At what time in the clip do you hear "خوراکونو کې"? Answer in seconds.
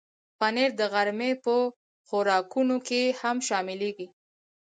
2.07-3.01